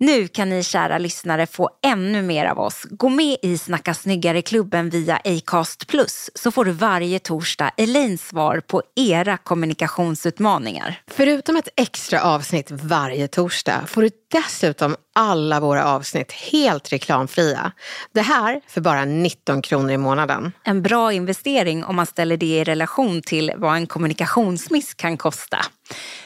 [0.00, 2.86] Nu kan ni kära lyssnare få ännu mer av oss.
[2.90, 8.60] Gå med i Snacka snyggare-klubben via Acast Plus så får du varje torsdag Elins svar
[8.60, 11.00] på era kommunikationsutmaningar.
[11.06, 17.72] Förutom ett extra avsnitt varje torsdag får du dessutom alla våra avsnitt helt reklamfria.
[18.12, 20.52] Det här för bara 19 kronor i månaden.
[20.64, 25.58] En bra investering om man ställer det i relation till vad en kommunikationsmiss kan kosta.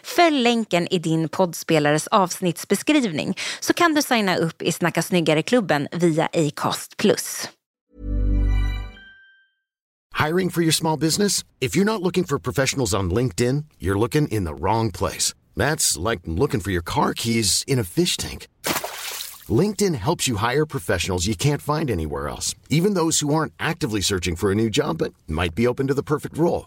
[0.02, 6.28] Följ länken i din poddspelares avsnittsbeskrivning så kan du signa upp i Snacka snyggare-klubben via
[6.32, 6.94] Acast+.
[10.14, 11.44] Hiring for your small business?
[11.60, 15.34] If you're not looking for professionals on LinkedIn, you're looking in the wrong place.
[15.56, 18.46] That's like looking for your car keys in a fish tank.
[19.48, 24.00] LinkedIn helps you hire professionals you can't find anywhere else, even those who aren't actively
[24.00, 26.66] searching for a new job but might be open to the perfect role.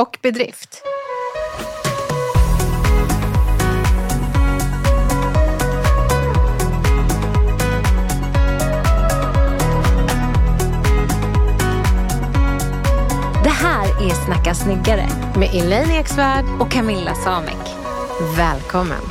[0.00, 0.82] och bedrift.
[13.44, 17.76] Det här är Snacka snyggare Med Elaine Eksvärd, och Camilla Samek.
[18.36, 19.02] välkommen.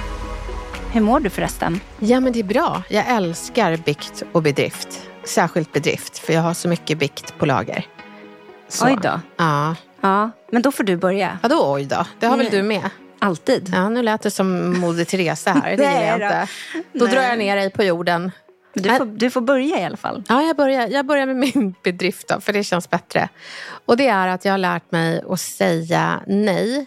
[0.92, 1.80] Hur mår du förresten?
[2.00, 2.84] Ja, men det är bra.
[2.90, 5.02] Jag älskar bikt och bedrift.
[5.24, 7.86] Särskilt bedrift, för jag har så mycket bikt på lager.
[8.68, 8.86] Så.
[8.86, 9.20] Oj då.
[9.38, 9.76] Ja.
[10.02, 11.40] Ja, men då får du börja.
[11.42, 12.06] Vadå oj då?
[12.20, 12.58] Det har väl Nej.
[12.58, 12.90] du med?
[13.20, 13.70] Alltid.
[13.74, 15.78] Ja, nu lät det som Moder Teresa här.
[15.78, 16.48] Det gillar jag Nej inte.
[16.94, 17.06] då.
[17.06, 17.14] Nej.
[17.14, 18.32] drar jag ner dig på jorden.
[18.74, 20.24] Du får, du får börja i alla fall.
[20.30, 23.30] Ja, jag börjar, jag börjar med min bedrift då, för det känns bättre.
[23.86, 26.86] Och det är att jag har lärt mig att säga nej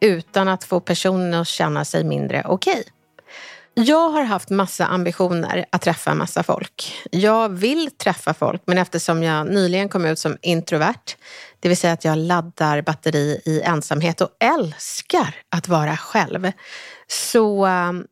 [0.00, 2.84] utan att få personen att känna sig mindre okej.
[3.74, 6.94] Jag har haft massa ambitioner att träffa massa folk.
[7.10, 11.16] Jag vill träffa folk, men eftersom jag nyligen kom ut som introvert,
[11.60, 16.52] det vill säga att jag laddar batteri i ensamhet och älskar att vara själv,
[17.08, 18.06] så um,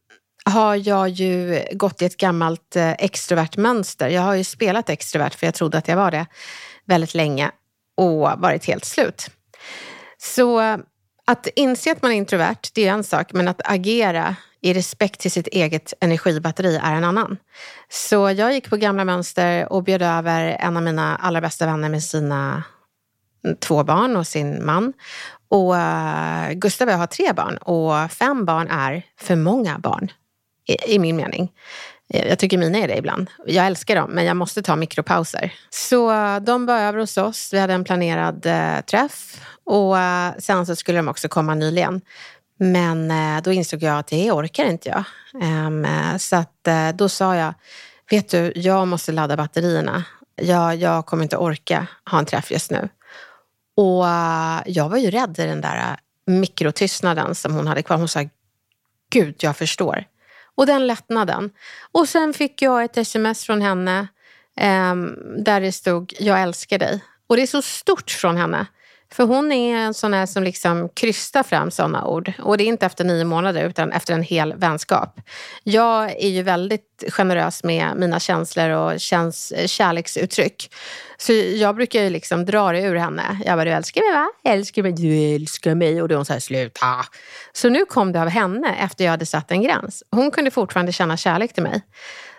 [0.44, 4.08] har jag ju gått i ett gammalt eh, extrovert mönster.
[4.08, 6.26] Jag har ju spelat extrovert, för jag trodde att jag var det
[6.84, 7.50] väldigt länge
[7.96, 9.30] och varit helt slut.
[10.18, 10.78] Så
[11.28, 15.20] att inse att man är introvert, det är en sak, men att agera i respekt
[15.20, 17.36] till sitt eget energibatteri är en annan.
[17.88, 21.88] Så jag gick på gamla mönster och bjöd över en av mina allra bästa vänner
[21.88, 22.62] med sina
[23.58, 24.92] två barn och sin man.
[25.48, 30.12] Och eh, Gustav och jag har tre barn och fem barn är för många barn,
[30.66, 31.52] i, i min mening.
[32.14, 33.30] Eh, jag tycker mina är det ibland.
[33.46, 35.52] Jag älskar dem, men jag måste ta mikropauser.
[35.70, 36.10] Så
[36.42, 37.50] de var över hos oss.
[37.52, 42.00] Vi hade en planerad eh, träff och eh, sen så skulle de också komma nyligen.
[42.58, 45.04] Men eh, då insåg jag att det orkar inte jag.
[45.42, 47.54] Ehm, eh, så att, eh, då sa jag,
[48.10, 50.04] vet du, jag måste ladda batterierna.
[50.36, 52.88] Jag, jag kommer inte orka ha en träff just nu.
[53.76, 54.04] Och
[54.66, 55.96] jag var ju rädd i den där
[56.26, 57.96] mikrotystnaden som hon hade kvar.
[57.96, 58.28] Hon sa,
[59.10, 60.04] gud, jag förstår.
[60.58, 61.50] Och den lättnaden.
[61.92, 64.08] Och sen fick jag ett sms från henne
[64.60, 64.94] eh,
[65.44, 67.04] där det stod, jag älskar dig.
[67.26, 68.66] Och det är så stort från henne.
[69.12, 72.32] För hon är en sån här som liksom krystar fram såna ord.
[72.42, 75.20] Och det är inte efter nio månader utan efter en hel vänskap.
[75.62, 80.74] Jag är ju väldigt generös med mina känslor och känns, eh, kärleksuttryck.
[81.16, 83.40] Så jag brukar ju liksom dra det ur henne.
[83.44, 84.28] Jag bara, du älskar mig va?
[84.42, 86.02] Jag älskar mig, du älskar mig.
[86.02, 87.04] Och då är hon så här, sluta.
[87.52, 90.02] Så nu kom det av henne efter jag hade satt en gräns.
[90.10, 91.82] Hon kunde fortfarande känna kärlek till mig.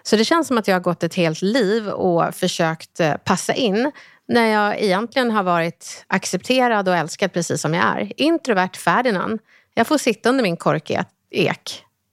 [0.03, 3.53] Så det känns som att jag har gått ett helt liv och försökt eh, passa
[3.53, 3.91] in
[4.29, 8.21] när jag egentligen har varit accepterad och älskad precis som jag är.
[8.21, 9.39] Introvert Ferdinand.
[9.73, 11.07] Jag får sitta under min korkek.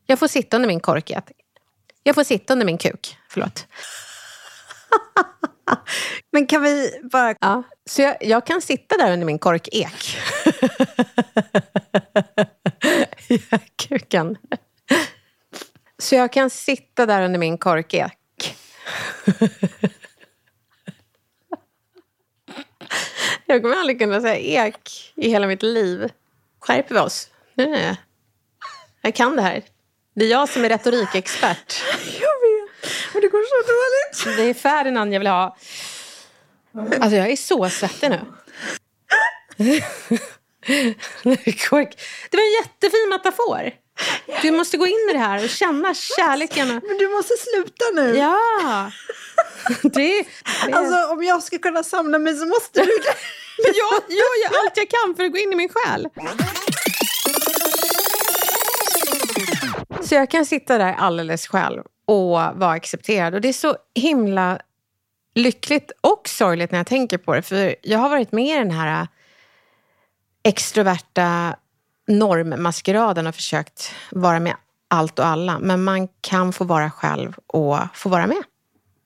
[0.06, 1.24] Jag får sitta under min korkek.
[2.02, 3.18] Jag får sitta under min kuk.
[3.28, 3.66] Förlåt.
[6.32, 7.34] Men kan vi bara...
[7.40, 10.16] Ja, så jag, jag kan sitta där under min korkek.
[13.28, 13.58] ja,
[13.88, 14.36] kuken.
[15.98, 18.18] Så jag kan sitta där under min korkek.
[23.46, 26.10] jag kommer aldrig kunna säga ek i hela mitt liv.
[26.60, 27.30] skärper vi oss.
[27.54, 27.96] Nu,
[29.02, 29.62] jag kan det här.
[30.14, 31.82] Det är jag som är retorikexpert.
[32.20, 32.70] Jag vet,
[33.12, 34.38] men det går så dåligt.
[34.38, 35.56] Det är Ferdinand jag vill ha.
[37.00, 38.20] Alltså jag är så svettig nu.
[42.30, 43.72] Det var en jättefin metafor.
[44.42, 46.68] Du måste gå in i det här och känna kärleken.
[46.68, 48.16] Men du måste sluta nu.
[48.16, 48.90] Ja.
[49.82, 49.90] Det,
[50.66, 50.72] det.
[50.72, 53.14] Alltså om jag ska kunna samla mig så måste du det.
[53.62, 56.08] Men jag gör ju allt jag kan för att gå in i min själ.
[60.02, 63.34] Så jag kan sitta där alldeles själv och vara accepterad.
[63.34, 64.58] Och det är så himla
[65.34, 67.42] lyckligt och sorgligt när jag tänker på det.
[67.42, 69.08] För jag har varit med i den här
[70.42, 71.56] extroverta
[72.06, 74.54] normmaskeraden och försökt vara med
[74.88, 75.58] allt och alla.
[75.58, 78.42] Men man kan få vara själv och få vara med.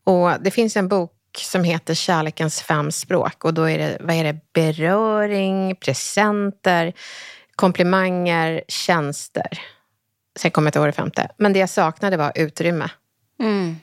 [0.04, 3.44] Och det finns en bok som heter Kärlekens fem språk.
[3.44, 4.38] Och då är det, vad är det?
[4.52, 6.92] beröring, presenter,
[7.56, 9.60] komplimanger, tjänster.
[10.38, 11.28] Sen kommer jag inte ihåg det femte.
[11.36, 12.88] Men det jag saknade var utrymme.
[13.40, 13.76] Mm.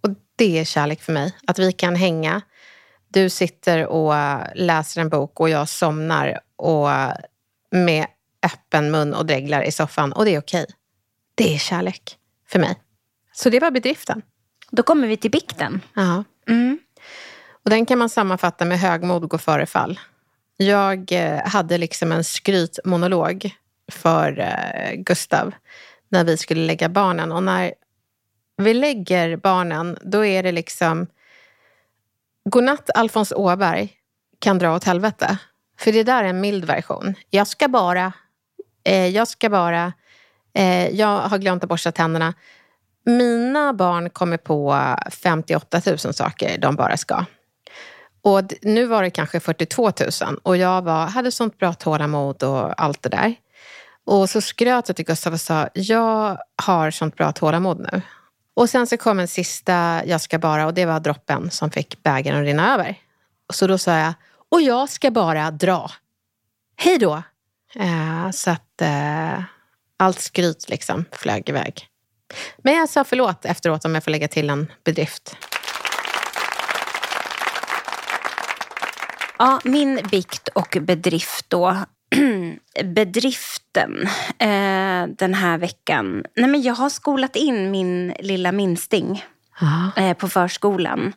[0.00, 1.36] Och det är kärlek för mig.
[1.46, 2.42] Att vi kan hänga.
[3.08, 4.14] Du sitter och
[4.54, 6.88] läser en bok och jag somnar och
[7.70, 8.06] med
[8.42, 10.12] öppen mun och dreglar i soffan.
[10.12, 10.66] Och det är okej.
[11.34, 12.18] Det är kärlek
[12.48, 12.76] för mig.
[13.32, 14.22] Så det var bedriften.
[14.70, 15.80] Då kommer vi till bikten.
[15.94, 16.24] Ja.
[16.48, 16.78] Mm.
[17.64, 20.00] Och den kan man sammanfatta med högmod går före fall.
[20.56, 23.50] Jag eh, hade liksom en skrytmonolog
[23.92, 25.54] för eh, Gustav
[26.08, 27.32] när vi skulle lägga barnen.
[27.32, 27.74] Och när
[28.56, 31.06] vi lägger barnen, då är det liksom
[32.44, 33.92] Godnatt Alfons Åberg
[34.38, 35.38] kan dra åt helvete.
[35.78, 37.14] För det där är en mild version.
[37.30, 38.12] Jag ska bara,
[38.84, 39.92] eh, jag ska bara,
[40.54, 42.34] eh, jag har glömt att borsta tänderna.
[43.04, 44.76] Mina barn kommer på
[45.10, 47.24] 58 000 saker de bara ska.
[48.22, 49.92] Och nu var det kanske 42
[50.22, 53.34] 000 och jag var, hade sånt bra tålamod och allt det där.
[54.06, 58.02] Och så skröt jag till Gustav och sa, jag har sånt bra tålamod nu.
[58.54, 62.02] Och sen så kom en sista, jag ska bara, och det var droppen som fick
[62.02, 62.98] bägaren att rinna över.
[63.52, 64.14] Så då sa jag,
[64.48, 65.90] och jag ska bara dra.
[66.76, 67.22] Hej då!
[67.74, 69.42] Eh, så att eh,
[69.96, 71.88] allt skryt liksom flög iväg.
[72.58, 75.36] Men jag sa förlåt efteråt om jag får lägga till en bedrift.
[79.38, 81.76] Ja, min bikt och bedrift då.
[82.84, 84.08] Bedriften
[84.38, 86.24] eh, den här veckan.
[86.36, 89.24] Nej, men jag har skolat in min lilla minsting
[89.96, 91.12] eh, på förskolan.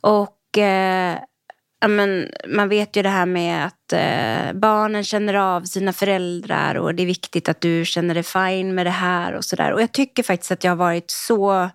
[0.00, 1.18] Och eh,
[1.88, 6.94] men, man vet ju det här med att eh, barnen känner av sina föräldrar och
[6.94, 9.72] det är viktigt att du känner dig fine med det här och sådär.
[9.72, 11.70] Och jag tycker faktiskt att jag har varit så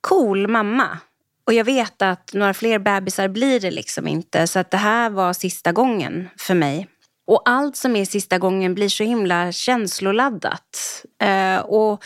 [0.00, 0.98] cool mamma.
[1.46, 4.46] Och jag vet att några fler bebisar blir det liksom inte.
[4.46, 6.88] Så att det här var sista gången för mig.
[7.26, 11.04] Och allt som är sista gången blir så himla känsloladdat.
[11.22, 12.04] Eh, och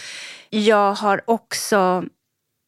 [0.51, 2.05] jag har också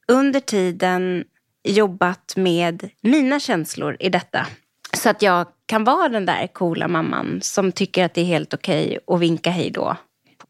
[0.09, 1.25] under tiden
[1.67, 4.47] jobbat med mina känslor i detta.
[4.95, 8.55] Så att jag kan vara den där coola mamman som tycker att det är helt
[8.55, 9.97] okej okay att vinka hej då.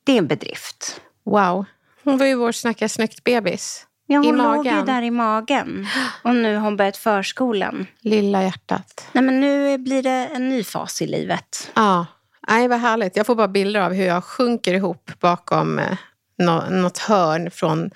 [0.04, 1.00] Det är en bedrift.
[1.24, 1.64] Wow.
[2.04, 3.86] Hon var ju vår Snacka snyggt-bebis.
[4.06, 4.78] Ja, hon I låg magen.
[4.78, 5.86] ju där i magen.
[6.22, 7.86] Och nu har hon börjat förskolan.
[8.00, 9.08] Lilla hjärtat.
[9.12, 11.70] Nej, men nu blir det en ny fas i livet.
[11.74, 12.06] Ja,
[12.48, 13.16] Nej, vad härligt.
[13.16, 15.96] Jag får bara bilder av hur jag sjunker ihop bakom eh,
[16.38, 17.90] nå- något hörn från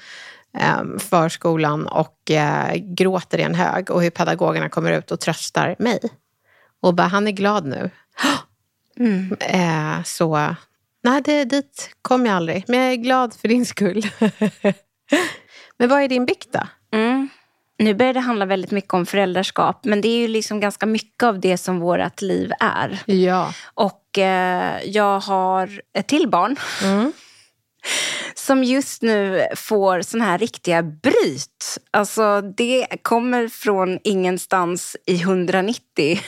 [0.58, 3.90] eh, förskolan och eh, gråter i en hög.
[3.90, 6.00] Och hur pedagogerna kommer ut och tröstar mig.
[6.82, 7.90] Och bara, han är glad nu.
[8.98, 9.36] Mm.
[9.40, 10.54] Eh, så,
[11.02, 12.64] nej, det, dit kom jag aldrig.
[12.68, 14.02] Men jag är glad för din skull.
[15.78, 16.60] Men vad är din bikt då?
[16.96, 17.28] Mm.
[17.78, 19.84] Nu börjar det handla väldigt mycket om föräldraskap.
[19.84, 23.02] Men det är ju liksom ganska mycket av det som vårt liv är.
[23.06, 23.52] Ja.
[23.74, 26.56] Och eh, jag har ett till barn.
[26.82, 27.12] Mm.
[28.34, 31.78] Som just nu får såna här riktiga bryt.
[31.90, 36.20] Alltså det kommer från ingenstans i 190.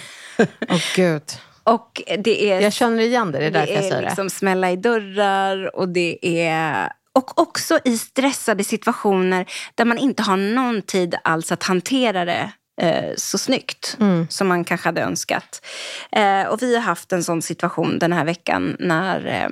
[0.68, 1.23] Åh gud.
[1.64, 4.30] Och det är, Jag känner igen det, det är därför det jag är säger liksom
[4.30, 6.92] smälla i dörrar och det är...
[7.14, 12.52] Och också i stressade situationer där man inte har någon tid alls att hantera det
[12.80, 14.26] eh, så snyggt Mm.
[14.30, 15.64] som man kanske hade önskat.
[16.12, 19.49] Eh, och vi har haft en sån situation den här veckan när, eh,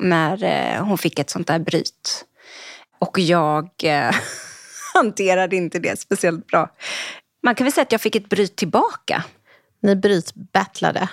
[0.00, 2.24] när eh, hon fick ett sånt där bryt.
[2.98, 4.14] Och jag eh,
[4.94, 6.70] hanterade inte det speciellt bra.
[7.42, 9.24] Man kan väl säga att jag fick ett bryt tillbaka.
[9.82, 11.08] Ni brytbattlade.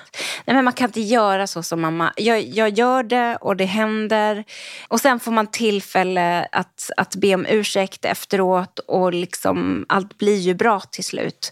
[0.45, 2.13] Nej, men man kan inte göra så som mamma.
[2.15, 4.43] Jag, jag gör det och det händer.
[4.87, 10.37] Och sen får man tillfälle att, att be om ursäkt efteråt och liksom, allt blir
[10.37, 11.51] ju bra till slut.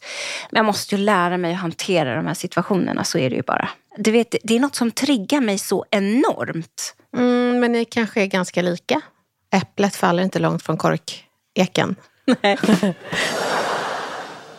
[0.51, 3.42] Men jag måste ju lära mig att hantera de här situationerna, så är det ju
[3.42, 3.70] bara.
[3.98, 6.96] Du vet, det är något som triggar mig så enormt.
[7.16, 9.02] Mm, men ni kanske är ganska lika.
[9.54, 11.96] Äpplet faller inte långt från korkeken.
[12.42, 12.58] Nej.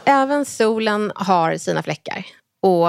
[0.04, 2.26] Även solen har sina fläckar.
[2.62, 2.88] Och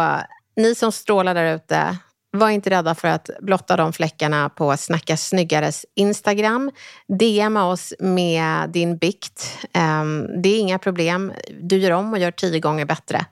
[0.55, 1.97] ni som strålar där ute,
[2.31, 6.71] var inte rädda för att blotta de fläckarna på Snacka snyggares Instagram.
[7.07, 9.57] DMa oss med din bikt.
[9.73, 11.33] Ehm, det är inga problem.
[11.61, 13.25] Du gör om och gör tio gånger bättre.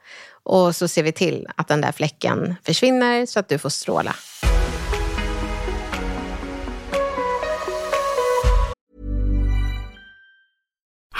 [0.43, 4.15] Och så ser vi till att den där fläcken försvinner så att du får stråla.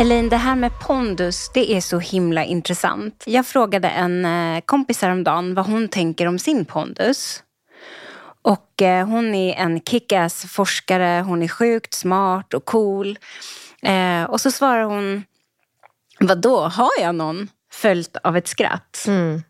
[0.00, 3.24] Elin, det här med pondus, det är så himla intressant.
[3.26, 7.42] Jag frågade en eh, kompis häromdagen vad hon tänker om sin pondus.
[8.42, 13.18] Och eh, hon är en kickass forskare, hon är sjukt smart och cool.
[13.82, 15.24] Eh, och så svarar hon,
[16.20, 17.48] vad då har jag någon?
[17.72, 19.04] Följt av ett skratt.
[19.06, 19.42] Mm.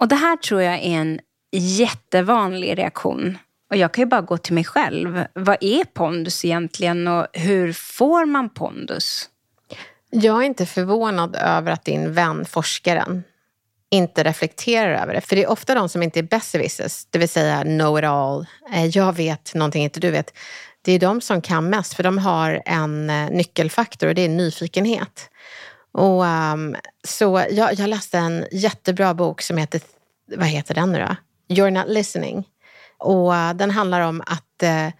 [0.00, 1.20] Och det här tror jag är en
[1.52, 3.38] jättevanlig reaktion.
[3.70, 5.24] Och jag kan ju bara gå till mig själv.
[5.32, 9.28] Vad är pondus egentligen och hur får man pondus?
[10.14, 13.24] Jag är inte förvånad över att din vän, forskaren,
[13.90, 15.20] inte reflekterar över det.
[15.20, 18.46] För det är ofta de som inte är besserwissers, det vill säga know it all.
[18.72, 20.34] Eh, jag vet någonting inte du vet.
[20.82, 24.28] Det är de som kan mest, för de har en eh, nyckelfaktor och det är
[24.28, 25.30] nyfikenhet.
[25.92, 29.80] Och, um, så jag, jag läste en jättebra bok som heter,
[30.36, 31.16] vad heter den nu då?
[31.54, 32.44] You're not listening.
[32.98, 34.92] Och uh, den handlar om att uh,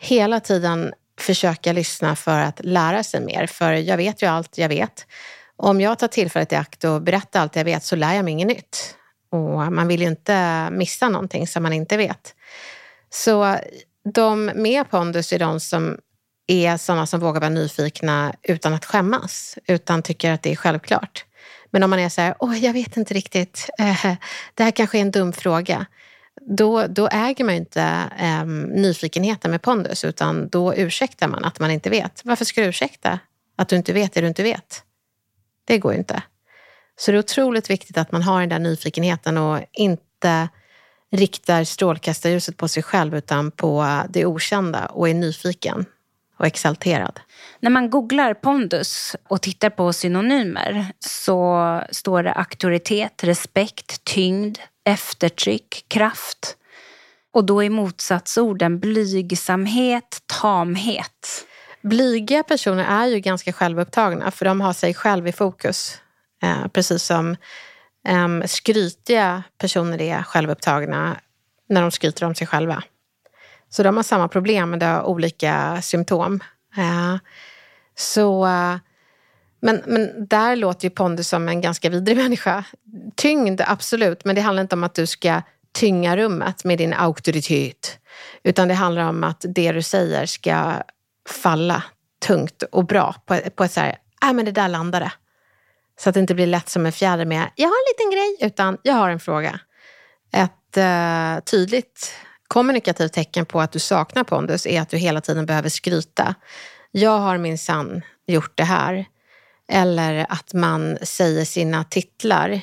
[0.00, 3.46] hela tiden försöka lyssna för att lära sig mer.
[3.46, 5.06] För jag vet ju allt jag vet.
[5.56, 8.32] Om jag tar tillfället i akt och berättar allt jag vet så lär jag mig
[8.32, 8.94] inget nytt.
[9.32, 12.34] Och man vill ju inte missa någonting som man inte vet.
[13.10, 13.56] Så
[14.14, 15.98] de med pondus är de som
[16.46, 21.24] är sådana som vågar vara nyfikna utan att skämmas, utan tycker att det är självklart.
[21.70, 23.70] Men om man är så här, åh, jag vet inte riktigt,
[24.54, 25.86] det här kanske är en dum fråga.
[26.40, 31.60] Då, då äger man ju inte eh, nyfikenheten med pondus, utan då ursäktar man att
[31.60, 32.20] man inte vet.
[32.24, 33.18] Varför ska du ursäkta
[33.56, 34.82] att du inte vet det du inte vet?
[35.64, 36.22] Det går ju inte.
[36.96, 40.48] Så det är otroligt viktigt att man har den där nyfikenheten och inte
[41.12, 45.86] riktar strålkastarljuset på sig själv utan på det okända och är nyfiken
[46.38, 47.20] och exalterad.
[47.60, 55.84] När man googlar pondus och tittar på synonymer så står det auktoritet, respekt, tyngd, eftertryck,
[55.88, 56.56] kraft.
[57.32, 61.44] Och då är motsatsorden blygsamhet, tamhet.
[61.82, 66.00] Blyga personer är ju ganska självupptagna för de har sig själv i fokus.
[66.42, 67.36] Eh, precis som
[68.08, 71.20] eh, skrytiga personer är självupptagna
[71.68, 72.82] när de skryter om sig själva.
[73.70, 76.40] Så de har samma problem men de har olika symptom.
[76.76, 77.16] Eh,
[77.96, 78.76] så, eh,
[79.60, 82.64] men, men där låter ju Pondus som en ganska vidrig människa.
[83.16, 87.98] Tyngd, absolut, men det handlar inte om att du ska tynga rummet med din auktoritet.
[88.42, 90.74] Utan det handlar om att det du säger ska
[91.28, 91.82] falla
[92.26, 95.12] tungt och bra på, på ett så här, äh, men det där landade.
[96.00, 98.48] Så att det inte blir lätt som en fjäder med, jag har en liten grej,
[98.48, 99.60] utan jag har en fråga.
[100.32, 102.12] Ett eh, tydligt
[102.48, 106.34] kommunikativt tecken på att du saknar pondus är att du hela tiden behöver skryta.
[106.90, 109.04] Jag har minsann gjort det här.
[109.72, 112.60] Eller att man säger sina titlar.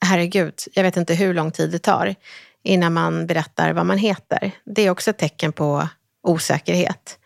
[0.00, 2.14] Herregud, jag vet inte hur lång tid det tar
[2.62, 4.50] innan man berättar vad man heter.
[4.64, 5.88] Det är också ett tecken på
[6.22, 7.18] osäkerhet.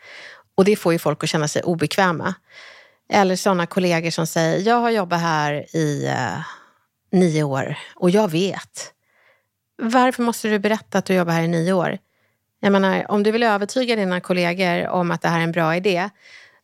[0.54, 2.34] Och det får ju folk att känna sig obekväma.
[3.12, 6.40] Eller sådana kollegor som säger, jag har jobbat här i eh,
[7.12, 8.92] nio år och jag vet.
[9.82, 11.98] Varför måste du berätta att du jobbar här i nio år?
[12.60, 15.76] Jag menar, om du vill övertyga dina kollegor om att det här är en bra
[15.76, 16.10] idé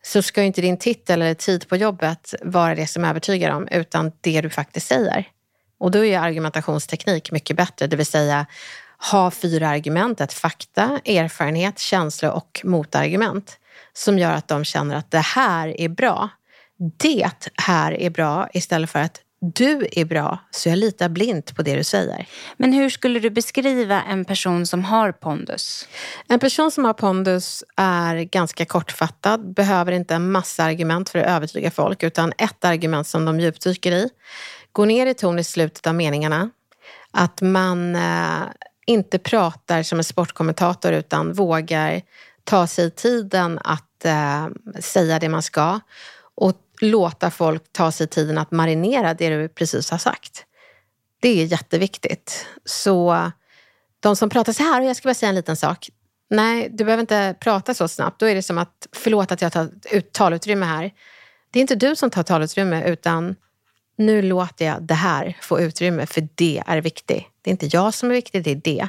[0.03, 4.13] så ska inte din titel eller tid på jobbet vara det som övertygar dem, utan
[4.21, 5.29] det du faktiskt säger.
[5.79, 8.47] Och då är argumentationsteknik mycket bättre, det vill säga
[9.11, 13.59] ha fyra argument, ett fakta, erfarenhet, känsla och motargument
[13.93, 16.29] som gör att de känner att det här är bra.
[16.79, 21.63] Det här är bra istället för att du är bra, så jag litar blint på
[21.63, 22.29] det du säger.
[22.57, 25.89] Men hur skulle du beskriva en person som har pondus?
[26.29, 31.27] En person som har pondus är ganska kortfattad, behöver inte en massa argument för att
[31.27, 34.09] övertyga folk, utan ett argument som de djupdyker i.
[34.73, 36.51] Går ner i ton i slutet av meningarna.
[37.11, 38.43] Att man eh,
[38.87, 42.03] inte pratar som en sportkommentator utan vågar
[42.45, 44.47] ta sig tiden att eh,
[44.81, 45.81] säga det man ska
[46.37, 50.45] och låta folk ta sig tiden att marinera det du precis har sagt.
[51.21, 52.47] Det är jätteviktigt.
[52.65, 53.31] Så
[54.01, 55.91] de som pratar så här, och jag ska bara säga en liten sak.
[56.31, 58.21] Nej, du behöver inte prata så snabbt.
[58.21, 60.91] Då är det som att, förlåt att jag tar ut talutrymme här.
[61.51, 63.37] Det är inte du som tar talutrymme, utan
[63.99, 67.25] nu låter jag det här få utrymme, för det är viktigt.
[67.43, 68.89] Det är inte jag som är viktig, det är det.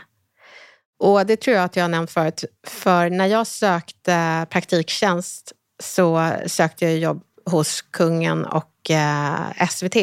[1.00, 2.46] Och det tror jag att jag har nämnt förut.
[2.68, 5.54] För när jag sökte praktiktjänst
[5.84, 9.96] så sökte jag jobb hos kungen och eh, SVT.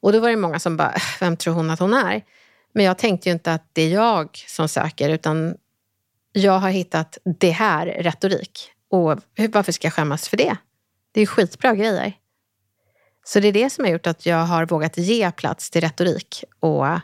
[0.00, 2.22] Och då var det många som bara, äh, vem tror hon att hon är?
[2.74, 5.56] Men jag tänkte ju inte att det är jag som söker, utan
[6.32, 8.70] jag har hittat det här retorik.
[8.90, 9.18] Och
[9.50, 10.56] varför ska jag skämmas för det?
[11.12, 12.12] Det är skitbra grejer.
[13.24, 16.44] Så det är det som har gjort att jag har vågat ge plats till retorik
[16.60, 17.00] och eh,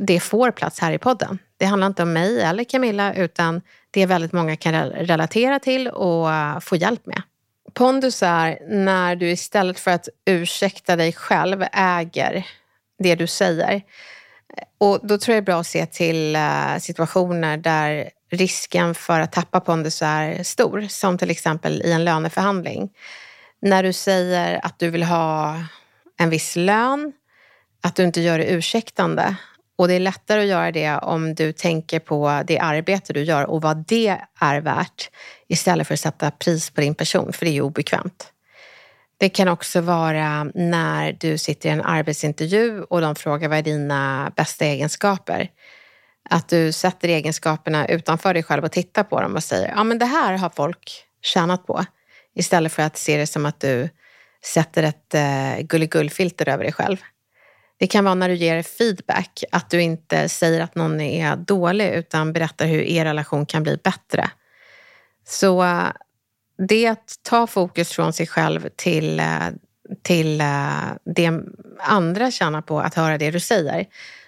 [0.00, 1.38] det får plats här i podden.
[1.56, 3.60] Det handlar inte om mig eller Camilla, utan
[3.90, 7.22] det är väldigt många kan relatera till och eh, få hjälp med.
[7.74, 12.46] Pondus är när du istället för att ursäkta dig själv äger
[12.98, 13.82] det du säger.
[14.78, 19.20] Och då tror jag det är bra att se till eh, situationer där risken för
[19.20, 22.90] att tappa pondus är stor, som till exempel i en löneförhandling.
[23.62, 25.56] När du säger att du vill ha
[26.18, 27.12] en viss lön,
[27.82, 29.36] att du inte gör det ursäktande.
[29.80, 33.44] Och det är lättare att göra det om du tänker på det arbete du gör
[33.44, 35.10] och vad det är värt
[35.48, 38.32] istället för att sätta pris på din person, för det är ju obekvämt.
[39.18, 43.62] Det kan också vara när du sitter i en arbetsintervju och de frågar vad är
[43.62, 45.50] dina bästa egenskaper?
[46.30, 49.98] Att du sätter egenskaperna utanför dig själv och tittar på dem och säger ja men
[49.98, 51.84] det här har folk tjänat på.
[52.34, 53.88] Istället för att se det som att du
[54.44, 56.96] sätter ett eh, gulligullfilter över dig själv.
[57.80, 61.88] Det kan vara när du ger feedback, att du inte säger att någon är dålig
[61.90, 64.30] utan berättar hur er relation kan bli bättre.
[65.26, 65.86] Så eh,
[66.68, 69.48] det är att ta fokus från sig själv till, eh,
[70.02, 71.30] till eh, det
[71.78, 73.86] andra tjänar på att höra det du säger.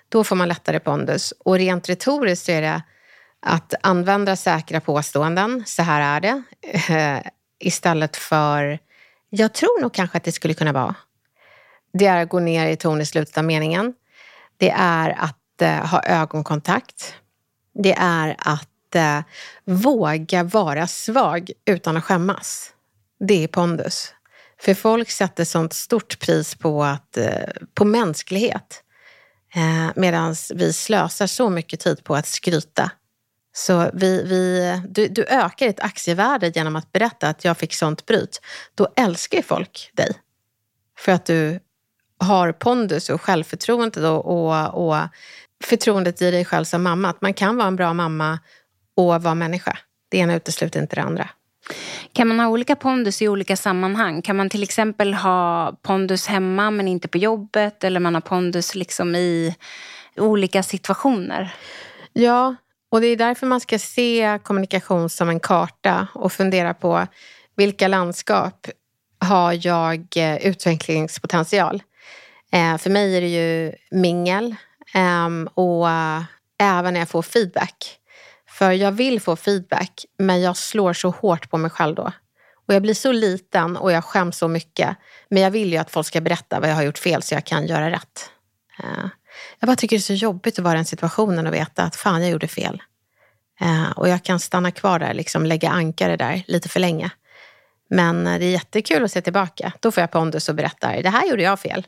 [0.09, 1.33] Då får man lättare pondus.
[1.39, 2.83] Och rent retoriskt så är det
[3.41, 6.43] att använda säkra påståenden, så här är det,
[7.59, 8.79] istället för
[9.31, 10.95] jag tror nog kanske att det skulle kunna vara.
[11.93, 13.95] Det är att gå ner i ton i slutet av meningen.
[14.57, 17.15] Det är att eh, ha ögonkontakt.
[17.75, 19.21] Det är att eh,
[19.65, 22.73] våga vara svag utan att skämmas.
[23.21, 24.15] Det är pondus.
[24.61, 28.83] För folk sätter sånt stort pris på, att, eh, på mänsklighet.
[29.55, 32.91] Eh, Medan vi slösar så mycket tid på att skryta.
[33.55, 38.07] Så vi, vi, du, du ökar ditt aktievärde genom att berätta att jag fick sånt
[38.07, 38.41] bryt.
[38.75, 40.13] Då älskar folk dig.
[40.99, 41.61] För att du
[42.23, 44.97] har pondus och självförtroende och, och, och
[45.65, 47.09] förtroendet i dig själv som mamma.
[47.09, 48.39] Att man kan vara en bra mamma
[48.97, 49.79] och vara människa.
[50.11, 51.29] Det ena utesluter inte det andra.
[52.13, 54.23] Kan man ha olika pondus i olika sammanhang?
[54.23, 57.85] Kan man till exempel ha pondus hemma men inte på jobbet?
[57.85, 59.57] Eller man har pondus liksom i
[60.17, 61.55] olika situationer?
[62.13, 62.55] Ja,
[62.91, 67.07] och det är därför man ska se kommunikation som en karta och fundera på
[67.57, 68.67] vilka landskap
[69.19, 71.83] har jag eh, utvecklingspotential?
[72.53, 74.55] Eh, för mig är det ju mingel
[74.95, 75.89] ehm, och
[76.59, 77.99] även när jag får feedback.
[78.49, 82.13] För jag vill få feedback, men jag slår så hårt på mig själv då.
[82.69, 84.97] Och jag blir så liten och jag skäms så mycket.
[85.29, 87.45] Men jag vill ju att folk ska berätta vad jag har gjort fel så jag
[87.45, 88.31] kan göra rätt.
[88.79, 89.07] Eh,
[89.59, 91.97] jag bara tycker det är så jobbigt att vara i den situationen och veta att
[91.97, 92.83] fan, jag gjorde fel.
[93.61, 97.11] Eh, och jag kan stanna kvar där, liksom lägga ankare där lite för länge.
[97.91, 99.73] Men eh, det är jättekul att se tillbaka.
[99.81, 101.87] Då får jag pondus och berättar, det här gjorde jag fel.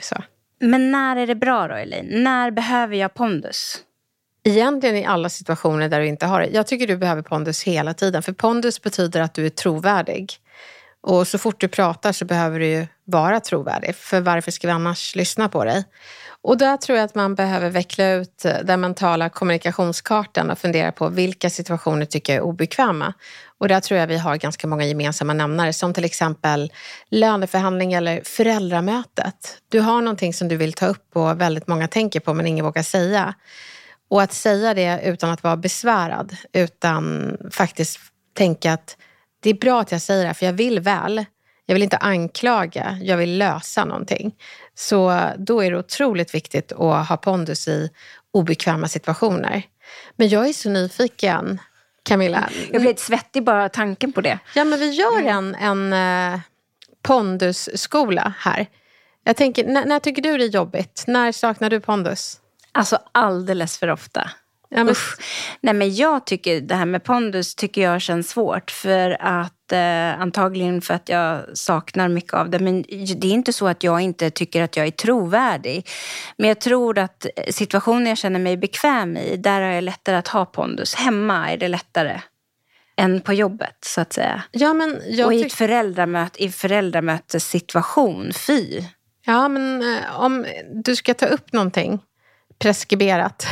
[0.00, 0.16] Så.
[0.60, 2.24] Men när är det bra då, Elaine?
[2.24, 3.82] När behöver jag pondus?
[4.44, 6.46] Egentligen i alla situationer där du inte har det.
[6.46, 8.22] Jag tycker du behöver pondus hela tiden.
[8.22, 10.32] För pondus betyder att du är trovärdig.
[11.00, 13.96] Och så fort du pratar så behöver du ju vara trovärdig.
[13.96, 15.84] För varför ska vi annars lyssna på dig?
[16.46, 20.92] Och där tror jag att man behöver veckla ut eh, den mentala kommunikationskartan och fundera
[20.92, 23.12] på vilka situationer tycker jag är obekväma.
[23.58, 26.72] Och där tror jag vi har ganska många gemensamma nämnare som till exempel
[27.10, 29.58] löneförhandling eller föräldramötet.
[29.68, 32.64] Du har någonting som du vill ta upp och väldigt många tänker på men ingen
[32.64, 33.34] vågar säga.
[34.08, 37.98] Och att säga det utan att vara besvärad, utan faktiskt
[38.36, 38.96] tänka att
[39.40, 41.24] det är bra att jag säger det här för jag vill väl.
[41.66, 44.34] Jag vill inte anklaga, jag vill lösa någonting.
[44.78, 47.90] Så då är det otroligt viktigt att ha pondus i
[48.30, 49.62] obekväma situationer.
[50.16, 51.60] Men jag är så nyfiken,
[52.02, 52.50] Camilla.
[52.72, 54.38] Jag blir lite svettig bara tanken på det.
[54.54, 56.40] Ja, men vi gör en, en uh,
[57.02, 58.66] pondusskola här.
[59.24, 61.04] Jag tänker, när, när tycker du det är jobbigt?
[61.06, 62.40] När saknar du pondus?
[62.72, 64.30] Alltså alldeles för ofta.
[64.68, 64.94] Ja, men...
[65.60, 68.70] Nej, men jag tycker det här med pondus tycker jag känns svårt.
[68.70, 72.58] För att eh, Antagligen för att jag saknar mycket av det.
[72.58, 72.82] Men
[73.16, 75.88] det är inte så att jag inte tycker att jag är trovärdig.
[76.38, 80.28] Men jag tror att situationer jag känner mig bekväm i, där har jag lättare att
[80.28, 80.94] ha pondus.
[80.94, 82.20] Hemma är det lättare
[82.96, 84.42] än på jobbet, så att säga.
[84.50, 88.82] Ja, men jag Och i ett föräldramöte, i föräldramötessituation, fy.
[89.26, 90.46] Ja, men eh, om
[90.84, 92.00] du ska ta upp någonting
[92.58, 93.46] preskriberat.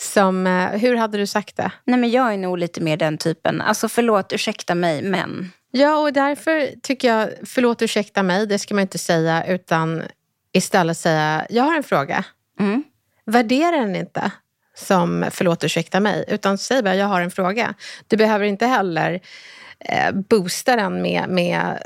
[0.00, 1.70] Som, eh, hur hade du sagt det?
[1.84, 3.60] Nej, men jag är nog lite mer den typen.
[3.60, 5.52] Alltså förlåt, ursäkta mig, men.
[5.70, 10.02] Ja, och därför tycker jag, förlåt ursäkta mig, det ska man inte säga, utan
[10.52, 12.24] istället säga, jag har en fråga.
[12.60, 12.84] Mm.
[13.26, 14.30] Värdera den inte
[14.74, 17.74] som förlåt ursäkta mig, utan säg bara, jag har en fråga.
[18.06, 19.20] Du behöver inte heller
[19.80, 21.78] eh, boosta den med, med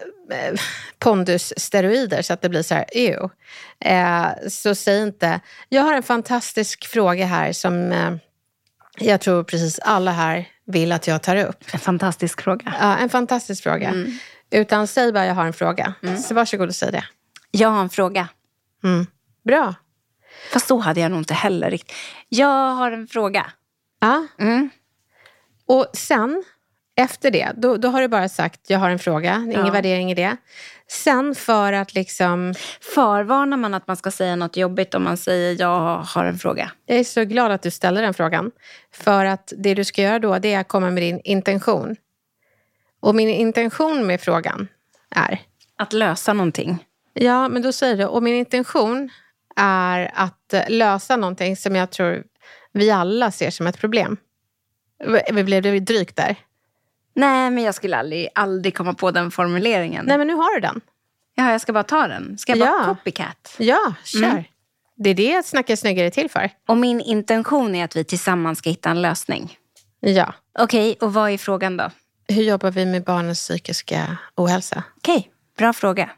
[0.98, 3.28] pondussteroider så att det blir så här, ew.
[3.80, 8.14] Eh, så säg inte, jag har en fantastisk fråga här som eh,
[8.98, 11.64] jag tror precis alla här vill att jag tar upp.
[11.72, 12.74] En fantastisk fråga.
[12.80, 13.94] Ja, en fantastisk fråga.
[14.50, 15.94] Utan säg bara, jag har en fråga.
[16.18, 17.04] Så varsågod och säg det.
[17.50, 18.28] Jag har en fråga.
[18.84, 19.06] Mm.
[19.44, 19.74] Bra.
[20.52, 21.96] Fast så hade jag nog inte heller riktigt.
[22.28, 23.52] Jag har en fråga.
[24.00, 24.26] Ja.
[24.38, 24.70] Mm.
[25.66, 26.44] Och sen,
[26.96, 29.34] efter det, då, då har du bara sagt, jag har en fråga.
[29.36, 29.72] Ingen Ja.
[29.72, 30.36] värdering i det.
[30.88, 32.54] Sen för att liksom,
[32.94, 36.70] Förvarnar man att man ska säga något jobbigt om man säger jag har en fråga?
[36.86, 38.50] jag är så glad att du ställer den frågan.
[38.94, 41.96] För att det du ska göra då, det är att komma med din intention.
[43.00, 44.68] Och min intention med frågan
[45.16, 45.40] är,
[45.76, 46.84] Att lösa någonting.
[47.14, 49.10] Ja, men då säger du, och min intention
[49.56, 52.24] är att eh, lösa någonting som jag tror
[52.72, 54.16] vi alla ser som ett problem.
[55.32, 56.36] Blev det drygt där?
[57.14, 60.04] Nej, men jag skulle aldrig, aldrig komma på den formuleringen.
[60.06, 60.80] Nej, men nu har du den.
[61.34, 62.38] Ja, jag ska bara ta den.
[62.38, 62.84] Ska jag bara Ja.
[62.94, 63.54] copycat?
[63.58, 64.24] Ja, kör.
[64.24, 64.44] Mm.
[64.96, 66.50] Det är det Snacka snyggare till för.
[66.68, 69.58] Och min intention är att vi tillsammans ska hitta en lösning.
[70.00, 70.34] Ja.
[70.58, 71.90] Okej, och vad är frågan då?
[72.28, 74.82] Hur jobbar vi med barnens psykiska ohälsa?
[74.96, 76.10] Okej, bra fråga.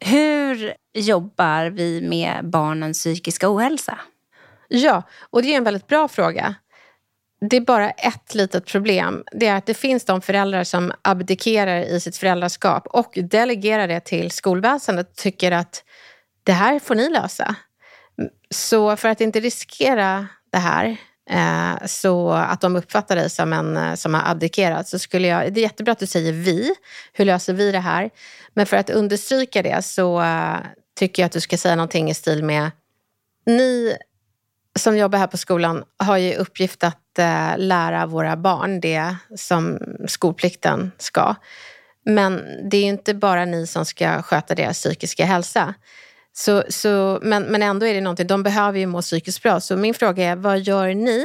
[0.00, 3.98] Hur jobbar vi med barnens psykiska ohälsa?
[4.68, 6.54] Ja, och det är en väldigt bra fråga.
[7.50, 9.24] Det är bara ett litet problem.
[9.32, 14.00] Det är att det finns de föräldrar som abdikerar i sitt föräldraskap och delegerar det
[14.00, 15.84] till skolväsendet och tycker att
[16.44, 17.56] det här får ni lösa.
[18.50, 20.96] Så för att inte riskera det här
[21.30, 25.52] eh, så att de uppfattar dig som en eh, som har abdikerat så skulle jag,
[25.52, 26.74] det är jättebra att du säger vi.
[27.12, 28.10] Hur löser vi det här?
[28.54, 30.56] Men för att understryka det så eh,
[30.98, 32.70] tycker jag att du ska säga någonting i stil med
[33.46, 33.96] ni
[34.78, 39.78] som jobbar här på skolan har ju uppgift att Eh, lära våra barn det som
[40.08, 41.34] skolplikten ska.
[42.04, 45.74] Men det är ju inte bara ni som ska sköta deras psykiska hälsa.
[46.32, 49.60] Så, så, men, men ändå är det någonting, de behöver ju må psykiskt bra.
[49.60, 51.24] Så min fråga är, vad gör ni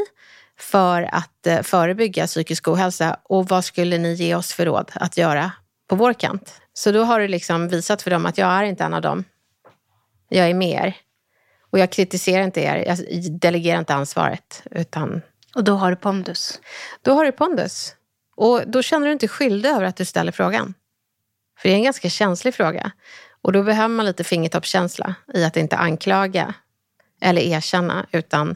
[0.60, 3.20] för att eh, förebygga psykisk ohälsa?
[3.24, 5.52] Och vad skulle ni ge oss för råd att göra
[5.90, 6.62] på vår kant?
[6.74, 9.24] Så då har du liksom visat för dem att jag är inte en av dem.
[10.30, 10.96] Jag är med er.
[11.70, 12.98] Och jag kritiserar inte er, jag
[13.40, 14.64] delegerar inte ansvaret.
[14.72, 15.22] Utan
[15.56, 16.60] och då har du pondus.
[17.02, 17.96] då har du pondus.
[18.36, 20.74] Och då känner du inte skyldig över att du ställer frågan.
[21.60, 22.92] För det är en ganska känslig fråga.
[23.42, 26.54] Och då behöver man lite fingertoppskänsla i att inte anklaga
[27.22, 28.56] eller erkänna, utan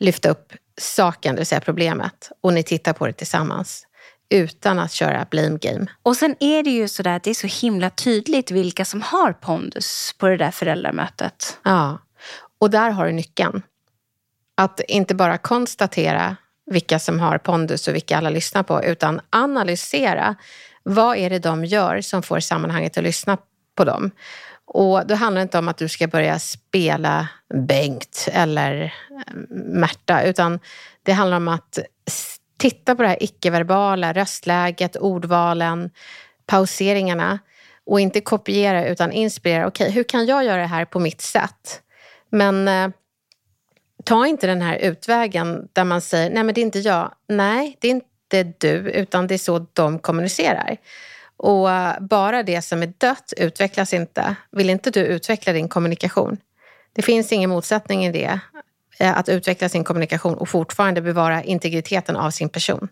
[0.00, 2.30] lyfta upp saken, det vill säga problemet.
[2.40, 3.86] Och ni tittar på det tillsammans.
[4.28, 5.86] Utan att köra blame game.
[6.02, 9.32] Och sen är det ju sådär att det är så himla tydligt vilka som har
[9.32, 11.58] pondus på det där föräldramötet.
[11.62, 11.98] Ja.
[12.58, 13.62] Och där har du nyckeln.
[14.56, 16.36] Att inte bara konstatera
[16.66, 20.34] vilka som har pondus och vilka alla lyssnar på, utan analysera
[20.82, 23.38] vad är det de gör som får sammanhanget att lyssna
[23.76, 24.10] på dem.
[24.66, 27.28] Och då handlar det inte om att du ska börja spela
[27.68, 30.60] Bengt eller eh, Märta, utan
[31.02, 31.78] det handlar om att
[32.58, 35.90] titta på det här icke-verbala, röstläget, ordvalen,
[36.46, 37.38] pauseringarna
[37.86, 39.66] Och inte kopiera utan inspirera.
[39.66, 41.82] Okej, hur kan jag göra det här på mitt sätt?
[42.30, 42.88] Men eh,
[44.04, 47.14] ta inte den här utvägen där man säger, nej men det är inte jag.
[47.28, 50.76] Nej, det är inte du, utan det är så de kommunicerar.
[51.36, 54.36] Och eh, bara det som är dött utvecklas inte.
[54.50, 56.36] Vill inte du utveckla din kommunikation?
[56.92, 58.40] Det finns ingen motsättning i det.
[58.98, 62.88] Eh, att utveckla sin kommunikation och fortfarande bevara integriteten av sin person.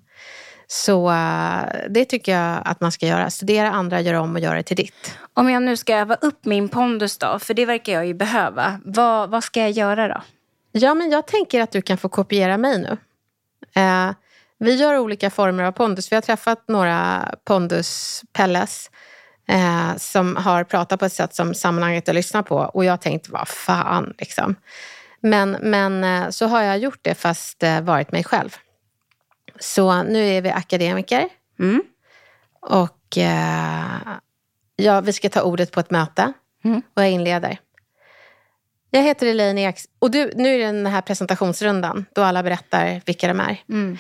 [0.66, 3.30] Så eh, det tycker jag att man ska göra.
[3.30, 5.18] Studera andra, göra om och göra det till ditt.
[5.34, 8.80] Om jag nu ska öva upp min pondus då, för det verkar jag ju behöva.
[8.84, 10.22] Vad, vad ska jag göra då?
[10.72, 12.96] Ja, men jag tänker att du kan få kopiera mig nu.
[13.82, 14.10] Eh,
[14.58, 16.12] vi gör olika former av pondus.
[16.12, 18.90] Vi har träffat några pondus-pelles
[19.48, 22.56] eh, som har pratat på ett sätt som sammanhanget att lyssna på.
[22.56, 24.56] Och jag tänkte, vad fan liksom.
[25.20, 28.56] Men, men eh, så har jag gjort det fast eh, varit mig själv.
[29.60, 31.28] Så nu är vi akademiker.
[31.58, 31.82] Mm.
[32.60, 34.18] Och eh,
[34.76, 36.32] ja, vi ska ta ordet på ett möte.
[36.64, 36.82] Mm.
[36.94, 37.58] Och jag inleder.
[38.94, 39.84] Jag heter Elaine Eks...
[39.98, 43.62] Och du, nu är det den här presentationsrundan då alla berättar vilka de är.
[43.68, 43.98] Mm.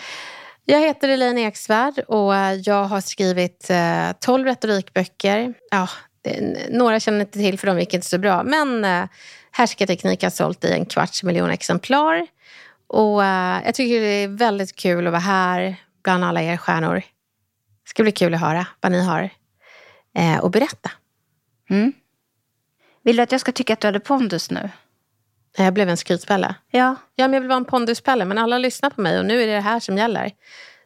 [0.64, 5.54] Jag heter Elaine Eksvärd och jag har skrivit eh, 12 retorikböcker.
[5.70, 5.88] Ja,
[6.22, 8.42] det, några känner inte till för de gick inte så bra.
[8.42, 9.04] Men eh,
[9.50, 12.26] Härskarteknik har sålt i en kvarts miljon exemplar.
[12.86, 16.94] Och eh, jag tycker det är väldigt kul att vara här bland alla er stjärnor.
[16.94, 19.30] Det ska bli kul att höra vad ni har
[20.18, 20.90] eh, och berätta.
[21.70, 21.92] Mm.
[23.04, 24.70] Vill du att jag ska tycka att du hade pondus nu?
[25.56, 26.54] Jag blev en skrytpelle.
[26.70, 26.96] Ja.
[27.14, 29.46] Ja, men jag vill vara en ponduspelle, men alla lyssnar på mig och nu är
[29.46, 30.30] det det här som gäller.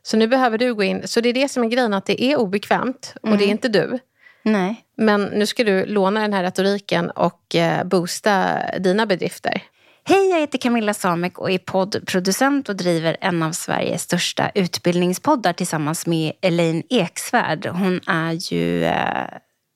[0.03, 1.09] Så nu behöver du gå in.
[1.09, 3.69] Så det är det som är grejen, att det är obekvämt och det är inte
[3.69, 3.99] du.
[4.43, 4.85] Nej.
[4.97, 9.63] Men nu ska du låna den här retoriken och eh, boosta dina bedrifter.
[10.05, 15.53] Hej, jag heter Camilla Samek och är poddproducent och driver en av Sveriges största utbildningspoddar
[15.53, 17.67] tillsammans med Elaine Eksvärd.
[17.67, 19.29] Hon är ju eh,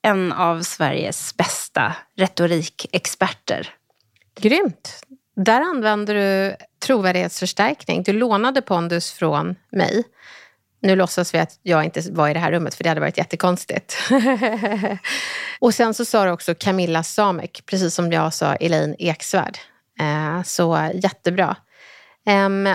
[0.03, 3.69] en av Sveriges bästa retorikexperter.
[4.39, 5.05] Grymt!
[5.35, 8.03] Där använder du trovärdighetsförstärkning.
[8.03, 10.03] Du lånade pondus från mig.
[10.81, 13.17] Nu låtsas vi att jag inte var i det här rummet för det hade varit
[13.17, 13.97] jättekonstigt.
[15.59, 19.57] och sen så sa du också Camilla Samek, precis som jag sa Elaine Eksvärd.
[19.99, 21.55] Eh, så jättebra.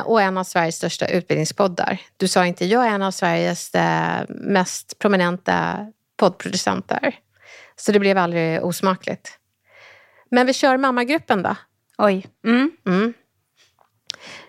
[0.04, 1.98] Och en av Sveriges största utbildningspoddar.
[2.16, 7.14] Du sa inte jag är en av Sveriges eh, mest prominenta poddproducenter.
[7.76, 9.38] Så det blev aldrig osmakligt.
[10.30, 11.56] Men vi kör mammagruppen då.
[11.98, 12.26] Oj.
[12.44, 12.70] Mm.
[12.86, 13.14] Mm.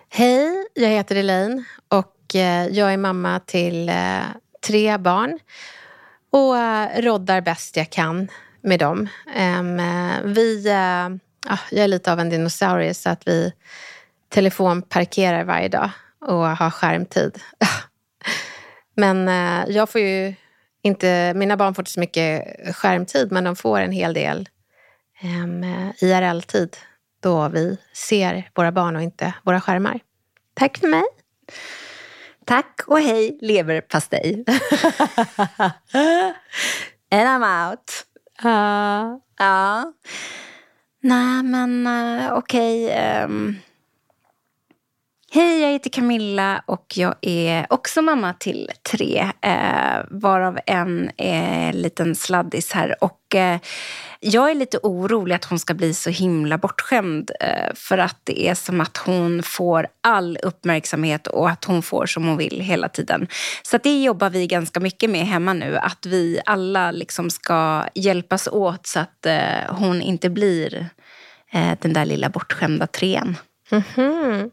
[0.08, 4.22] Hej, jag heter Elaine och eh, jag är mamma till eh,
[4.66, 5.38] tre barn
[6.30, 8.28] och eh, roddar bäst jag kan
[8.62, 9.08] med dem.
[9.34, 9.80] Em,
[10.24, 10.64] vi,
[11.48, 13.52] ja, jag är lite av en dinosaurie så att vi
[14.28, 17.38] telefonparkerar varje dag och har skärmtid.
[18.94, 19.28] Men
[19.74, 20.34] jag får ju
[20.82, 22.44] inte, mina barn får inte så mycket
[22.76, 24.48] skärmtid men de får en hel del
[26.00, 26.76] IRL-tid
[27.20, 30.00] då vi ser våra barn och inte våra skärmar.
[30.54, 31.02] Tack för mig.
[32.44, 34.44] Tack och hej, leverpastej.
[37.10, 38.04] And I'm out.
[38.44, 39.92] Uh, Ja.
[41.00, 42.90] Nej, men uh, okej.
[42.90, 43.56] ehm.
[45.30, 49.30] Hej, jag heter Camilla och jag är också mamma till tre.
[49.40, 53.04] Eh, varav en är en liten sladdis här.
[53.04, 53.58] Och eh,
[54.20, 57.30] jag är lite orolig att hon ska bli så himla bortskämd.
[57.40, 62.06] Eh, för att det är som att hon får all uppmärksamhet och att hon får
[62.06, 63.28] som hon vill hela tiden.
[63.62, 65.76] Så att det jobbar vi ganska mycket med hemma nu.
[65.76, 70.88] Att vi alla liksom ska hjälpas åt så att eh, hon inte blir
[71.52, 73.36] eh, den där lilla bortskämda trean.
[73.70, 74.50] mhm.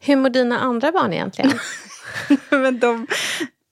[0.00, 1.58] Hur mår dina andra barn egentligen?
[2.50, 3.06] Men de,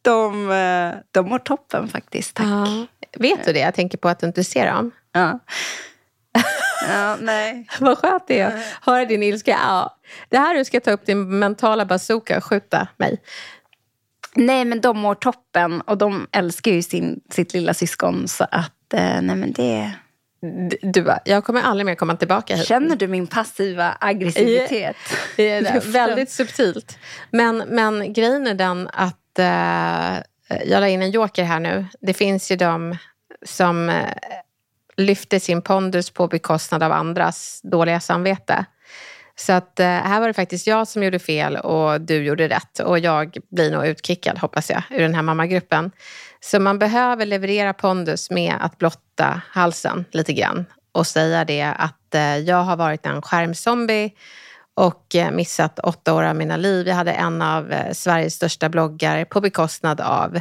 [0.03, 2.46] de, eh, de mår toppen faktiskt, tack.
[2.46, 2.87] Ja.
[3.18, 3.59] Vet du det?
[3.61, 4.90] Jag tänker på att du inte ser dem.
[5.12, 5.38] Ja.
[6.88, 7.66] ja, nej.
[7.81, 9.51] Vad skönt det är höra din ilska.
[9.51, 9.96] Ja.
[10.29, 13.22] Det här du ska ta upp din mentala bazooka och skjuta mig.
[14.35, 18.29] nej, men de mår toppen och de älskar ju sin, sitt lilla syskon.
[18.29, 19.92] Så att, eh, nej men det...
[20.83, 22.66] Du bara, jag kommer aldrig mer komma tillbaka hit.
[22.66, 24.96] Känner du min passiva aggressivitet?
[25.37, 25.74] Det är det.
[25.74, 25.92] Luften.
[25.92, 26.98] Väldigt subtilt.
[27.31, 30.22] Men, men grejen är den att eh,
[30.64, 31.87] jag la in en joker här nu.
[32.00, 32.96] Det finns ju de
[33.46, 34.09] som eh,
[34.96, 38.64] lyfter sin pondus på bekostnad av andras dåliga samvete.
[39.37, 42.78] Så att eh, här var det faktiskt jag som gjorde fel och du gjorde rätt.
[42.78, 45.90] Och jag blir nog utkickad, hoppas jag, ur den här mammagruppen.
[46.44, 52.14] Så man behöver leverera pondus med att blotta halsen lite grann och säga det att
[52.14, 54.11] eh, jag har varit en skärmzombie
[54.74, 56.88] och eh, missat åtta år av mina liv.
[56.88, 60.40] Jag hade en av eh, Sveriges största bloggar på bekostnad av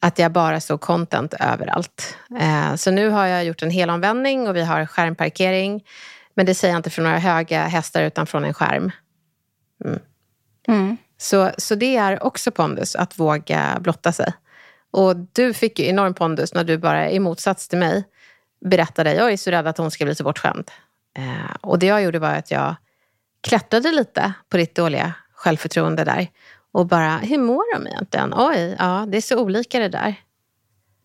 [0.00, 2.16] att jag bara såg content överallt.
[2.40, 5.84] Eh, så nu har jag gjort en helomvändning och vi har skärmparkering.
[6.34, 8.90] Men det säger jag inte från några höga hästar utan från en skärm.
[9.84, 10.00] Mm.
[10.68, 10.96] Mm.
[11.18, 14.32] Så, så det är också pondus, att våga blotta sig.
[14.90, 18.04] Och du fick ju enorm pondus när du bara, i motsats till mig,
[18.64, 20.70] berättade jag är så rädd att hon ska bli så bortskämd.
[21.18, 22.74] Eh, och det jag gjorde var att jag
[23.40, 26.28] klättrade lite på ditt dåliga självförtroende där.
[26.72, 28.34] Och bara, hur mår de egentligen?
[28.36, 30.14] Oj, ja, det är så olika det där.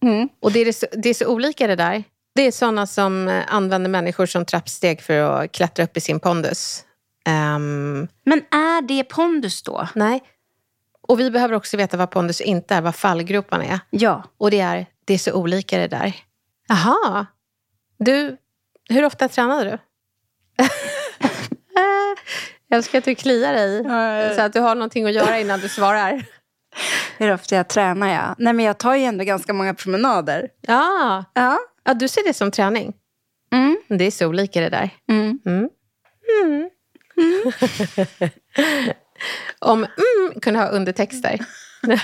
[0.04, 0.30] Mm.
[0.41, 2.04] Och det är, så, det är så olika det där.
[2.36, 6.19] Det är sådana som eh, använder människor som trappsteg för att klättra upp i sin
[6.19, 6.84] pondus.
[7.26, 9.88] Ehm, Men är det pondus då?
[9.95, 10.24] nej.
[11.07, 13.79] Och vi behöver också veta vad pondus inte är, vad fallgroparna är.
[13.89, 14.23] Ja.
[14.37, 16.15] Och det är, det är så olika det där.
[16.67, 17.25] Jaha.
[17.97, 18.37] Du,
[18.89, 19.77] hur ofta tränar du?
[22.67, 23.83] jag älskar att du kliar dig.
[24.35, 26.25] Så att du har någonting att göra innan du svarar.
[27.17, 28.35] Hur ofta jag tränar jag?
[28.37, 30.49] Nej men jag tar ju ändå ganska många promenader.
[30.61, 31.59] Ja, Ja.
[31.83, 32.93] ja du ser det som träning.
[33.51, 33.77] Mm.
[33.87, 34.89] Det är så olika det där.
[35.09, 35.39] Mm.
[35.45, 35.69] Mm.
[39.60, 41.39] Om mm kunde ha undertexter.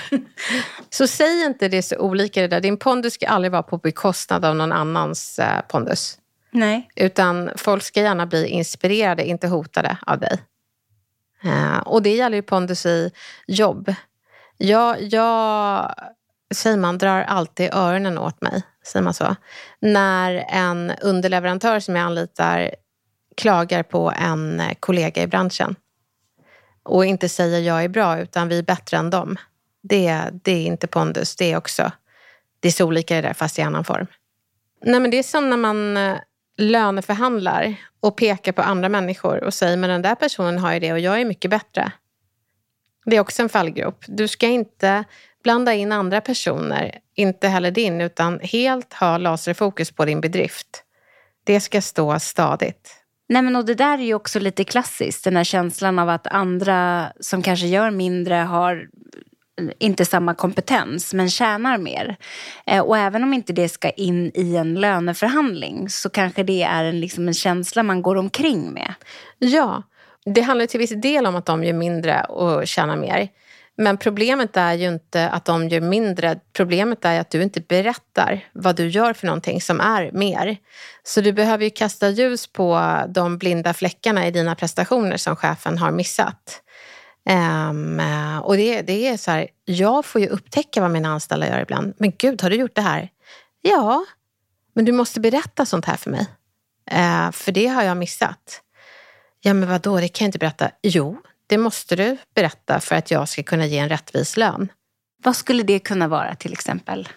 [0.90, 2.60] så säg inte det så olika det där.
[2.60, 6.18] Din pondus ska aldrig vara på bekostnad av någon annans eh, pondus.
[6.50, 6.88] Nej.
[6.96, 10.38] Utan folk ska gärna bli inspirerade, inte hotade av dig.
[11.44, 13.10] Eh, och det gäller ju pondus i
[13.46, 13.94] jobb.
[14.56, 15.94] Jag, jag,
[16.54, 19.36] säger man, drar alltid öronen åt mig, säger man så.
[19.80, 22.70] När en underleverantör som jag anlitar
[23.36, 25.76] klagar på en kollega i branschen.
[26.84, 29.36] Och inte säger jag är bra, utan vi är bättre än dem.
[29.82, 31.92] Det, det är inte pondus, det är också,
[32.60, 34.06] det är så olika det där fast i annan form.
[34.84, 36.16] Nej men det är som när man eh,
[36.56, 40.92] löneförhandlar och pekar på andra människor och säger men den där personen har ju det
[40.92, 41.92] och jag är mycket bättre.
[43.04, 44.04] Det är också en fallgrop.
[44.08, 45.04] Du ska inte
[45.42, 50.84] blanda in andra personer, inte heller din, utan helt ha laserfokus på din bedrift.
[51.44, 53.01] Det ska stå stadigt.
[53.32, 55.24] Nej men och det där är ju också lite klassiskt.
[55.24, 58.88] Den här känslan av att andra som kanske gör mindre har
[59.60, 62.16] eh, inte samma kompetens men tjänar mer.
[62.66, 66.84] Eh, och även om inte det ska in i en löneförhandling så kanske det är
[66.84, 68.94] en, liksom en känsla man går omkring med.
[69.38, 69.82] Ja,
[70.24, 73.28] det handlar till viss del om att de gör mindre och tjänar mer.
[73.76, 76.40] Men problemet är ju inte att de gör mindre.
[76.52, 80.56] Problemet är att du inte berättar vad du gör för någonting som är mer.
[81.02, 85.78] Så du behöver ju kasta ljus på de blinda fläckarna i dina prestationer som chefen
[85.78, 86.62] har missat.
[87.70, 88.00] Um,
[88.42, 91.94] och det, det är så här, jag får ju upptäcka vad mina anställda gör ibland.
[91.98, 93.08] Men gud, har du gjort det här?
[93.60, 94.04] Ja,
[94.74, 96.26] men du måste berätta sånt här för mig.
[96.92, 98.62] Uh, för det har jag missat.
[99.40, 100.70] Ja, men vadå, det kan jag inte berätta.
[100.82, 101.18] Jo,
[101.52, 104.72] det måste du berätta för att jag ska kunna ge en rättvis lön.
[105.22, 107.08] Vad skulle det kunna vara till exempel?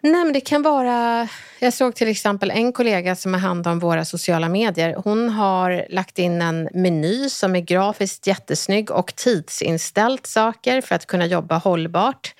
[0.00, 1.28] Nej, men det kan vara...
[1.58, 4.94] Jag såg till exempel en kollega som har hand om våra sociala medier.
[5.04, 11.06] Hon har lagt in en meny som är grafiskt jättesnygg och tidsinställt saker för att
[11.06, 12.34] kunna jobba hållbart.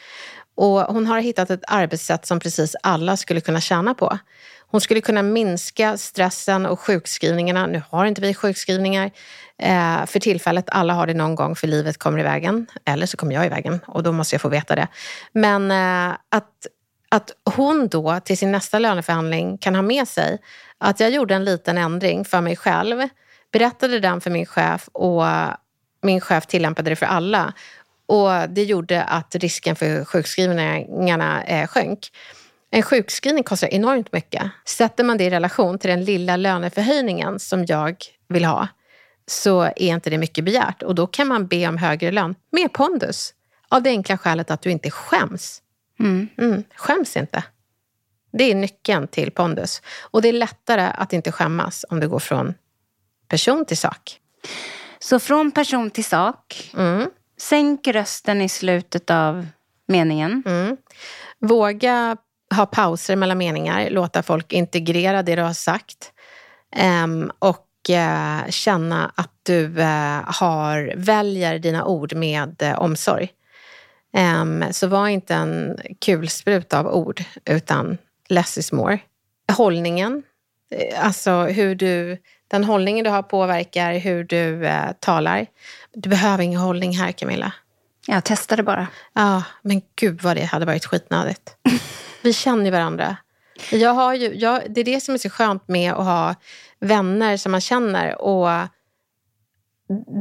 [0.55, 4.19] Och hon har hittat ett arbetssätt som precis alla skulle kunna tjäna på.
[4.71, 7.67] Hon skulle kunna minska stressen och sjukskrivningarna.
[7.67, 9.11] Nu har inte vi sjukskrivningar
[9.59, 10.65] eh, för tillfället.
[10.69, 12.67] Alla har det någon gång för livet kommer i vägen.
[12.85, 14.89] Eller så kommer jag i vägen och då måste jag få veta det.
[15.33, 16.67] Men eh, att
[17.13, 20.39] att hon då till sin nästa löneförhandling kan ha med sig
[20.79, 23.09] att jag gjorde en liten ändring för mig själv,
[23.53, 25.25] berättade den för min chef och
[26.03, 27.53] min chef tillämpade det för alla.
[28.07, 32.09] Och det gjorde att risken för sjukskrivningarna eh, sjönk.
[32.71, 34.43] En sjukskrivning kostar enormt mycket.
[34.65, 37.97] Sätter man det i relation till den lilla löneförhöjningen som jag
[38.29, 38.69] vill ha
[39.27, 42.73] så är inte det mycket begärt och då kan man be om högre lön med
[42.73, 43.35] pondus.
[43.69, 45.63] Av det enkla skälet att du inte skäms
[46.01, 46.29] Mm.
[46.39, 47.45] Mm, skäms inte.
[48.33, 49.83] Det är nyckeln till pondus.
[50.01, 52.55] Och det är lättare att inte skämmas om du går från
[53.29, 54.21] person till sak.
[54.99, 56.71] Så från person till sak.
[56.77, 59.47] Mm, Sänk rösten i slutet av
[59.87, 60.43] meningen.
[60.47, 60.77] mm.
[61.39, 62.17] Våga
[62.55, 66.13] ha pauser mellan meningar, låta folk integrera det du har sagt.
[66.77, 73.33] Ehm, och eh, känna att du eh, har, väljer dina ord med eh, omsorg.
[74.13, 78.99] Ehm, så var inte en kulspruta av ord, utan less is more.
[79.53, 80.23] Hållningen,
[80.97, 82.19] alltså hur du,
[82.49, 84.69] den hållningen du har påverkar hur du
[85.01, 85.47] talar.
[85.93, 87.53] Du behöver ingen hållning här Camilla.
[88.07, 88.87] Jag testade bara.
[89.13, 91.57] Ja, men gud vad det hade varit skitnödigt.
[92.23, 93.17] Vi känner ju varandra.
[93.73, 96.35] Jag har ju, jag, det är det som är så skönt med att ha
[96.81, 98.21] vänner som man känner.
[98.21, 98.49] Och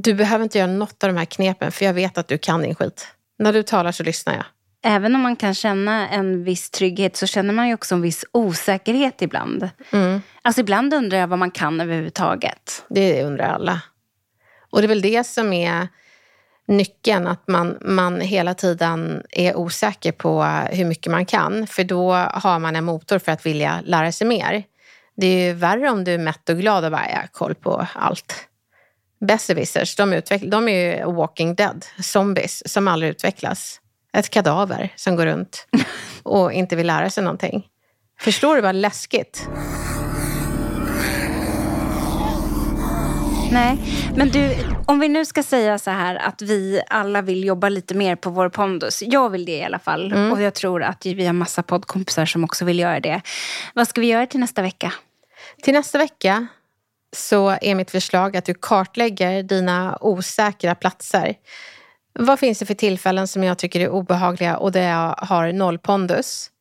[0.04, 2.62] Du behöver inte göra något av de här knepen, för jag vet att du kan
[2.62, 3.08] din skit.
[3.40, 4.46] När du talar så lyssnar jag.
[4.84, 8.26] även om man kan känna en viss trygghet så känner man ju också en viss
[8.32, 9.70] osäkerhet ibland.
[9.92, 10.22] Mm.
[10.42, 12.86] Alltså ibland undrar jag vad man kan överhuvudtaget.
[12.90, 13.82] Det undrar alla.
[14.70, 15.88] Och det är väl det som är
[16.70, 21.68] nyckeln, att man, man hela tiden är osäker på hur mycket man kan.
[21.68, 24.64] För då har man en motor för att vilja lära sig mer.
[25.18, 27.56] Det är ju värre om du är mätt och glad och bara, jag har koll
[27.56, 28.36] på allt.
[29.28, 33.82] Besserwissers, de, utveck- de är ju walking dead, zombies som aldrig utvecklas.
[34.14, 35.68] Ett kadaver som går runt
[36.24, 37.66] och inte vill lära sig någonting.
[38.20, 39.48] Förstår du vad läskigt?
[43.52, 43.78] Nej,
[44.16, 44.56] men du,
[44.90, 48.30] om vi nu ska säga så här att vi alla vill jobba lite mer på
[48.30, 49.02] vår pondus.
[49.02, 50.14] Jag vill det i alla fall.
[50.32, 53.22] Och jag tror att vi har massa poddkompisar som också vill göra det.
[53.74, 54.94] Vad ska vi göra till nästa vecka?
[55.62, 56.48] Till nästa vecka
[57.16, 61.36] så är mitt förslag att du kartlägger dina osäkra platser.
[62.14, 65.80] Vad finns det för tillfällen som jag tycker är obehagliga och där jag har noll
[65.80, 66.52] pondus?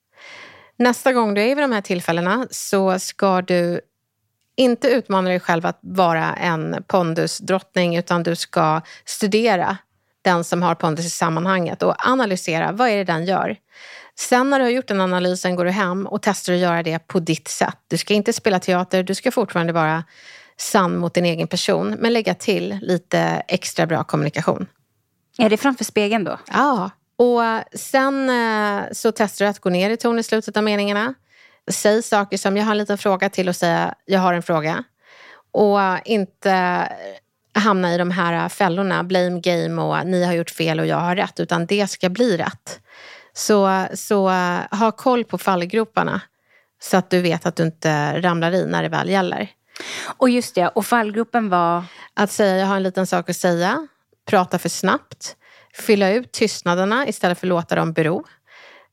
[0.76, 3.80] Nästa gång du är vid de här tillfällena så ska du
[4.58, 9.76] inte utmana dig själv att vara en pondusdrottning utan du ska studera
[10.22, 13.56] den som har pondus i sammanhanget och analysera vad är det den gör.
[14.18, 16.98] Sen när du har gjort den analysen går du hem och testar att göra det
[17.06, 17.76] på ditt sätt.
[17.88, 20.04] Du ska inte spela teater, du ska fortfarande vara
[20.56, 24.66] sann mot din egen person men lägga till lite extra bra kommunikation.
[25.38, 26.38] Är det framför spegeln då?
[26.52, 27.42] Ja, och
[27.78, 31.14] sen eh, så testar du att gå ner i ton i slutet av meningarna.
[31.68, 34.84] Säg saker som jag har en liten fråga till och säga jag har en fråga.
[35.52, 36.88] Och inte
[37.54, 41.16] hamna i de här fällorna, blame game och ni har gjort fel och jag har
[41.16, 42.80] rätt, utan det ska bli rätt.
[43.32, 44.28] Så, så
[44.70, 46.20] ha koll på fallgroparna
[46.80, 49.50] så att du vet att du inte ramlar i när det väl gäller.
[50.16, 51.84] Och just det, och fallgruppen var...
[52.14, 53.88] Att säga jag har en liten sak att säga,
[54.26, 55.36] prata för snabbt,
[55.74, 58.24] fylla ut tystnaderna istället för att låta dem bero.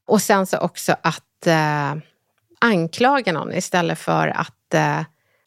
[0.07, 1.95] Och sen så också att eh,
[2.59, 5.01] anklaga någon istället för att eh,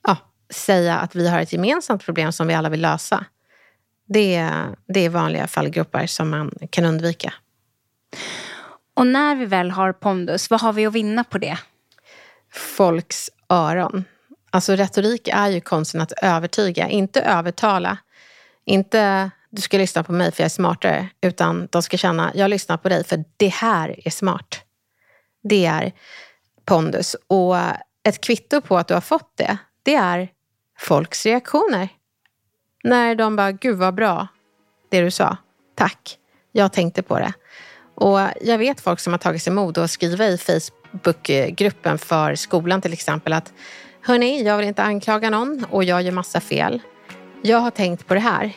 [0.06, 0.16] ja,
[0.50, 3.24] säga att vi har ett gemensamt problem som vi alla vill lösa.
[4.08, 4.50] Det,
[4.88, 7.34] det är vanliga fallgrupper som man kan undvika.
[8.94, 11.58] Och när vi väl har pondus, vad har vi att vinna på det?
[12.52, 14.04] Folks öron.
[14.50, 17.98] Alltså retorik är ju konsten att övertyga, inte övertala.
[18.64, 22.50] Inte du ska lyssna på mig för jag är smartare, utan de ska känna jag
[22.50, 24.62] lyssnar på dig för det här är smart.
[25.42, 25.92] Det är
[26.68, 27.16] pondus.
[27.26, 27.56] Och
[28.02, 30.28] ett kvitto på att du har fått det, det är
[30.78, 31.88] folks reaktioner.
[32.84, 34.28] När de bara, gud vad bra
[34.88, 35.36] det du sa.
[35.74, 36.18] Tack,
[36.52, 37.32] jag tänkte på det.
[37.94, 42.80] Och jag vet folk som har tagit sig mod att skriva i Facebookgruppen för skolan
[42.80, 43.52] till exempel att
[44.02, 46.80] Hörni, jag vill inte anklaga någon och jag gör massa fel.
[47.42, 48.52] Jag har tänkt på det här.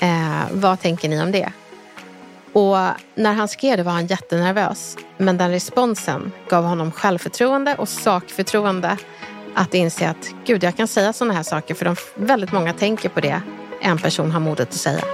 [0.00, 1.52] Eh, vad tänker ni om det?
[2.56, 2.76] Och
[3.14, 4.96] när han skrev det var han jättenervös.
[5.18, 8.96] Men den responsen gav honom självförtroende och sakförtroende
[9.54, 13.08] att inse att gud, jag kan säga sådana här saker för de, väldigt många tänker
[13.08, 13.42] på det
[13.80, 15.04] en person har modet att säga.